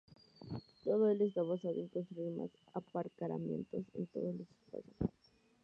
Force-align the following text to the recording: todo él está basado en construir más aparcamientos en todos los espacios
todo 0.83 1.11
él 1.11 1.21
está 1.21 1.43
basado 1.43 1.75
en 1.75 1.87
construir 1.89 2.31
más 2.35 2.49
aparcamientos 2.73 3.85
en 3.93 4.07
todos 4.07 4.33
los 4.33 4.47
espacios 4.49 4.95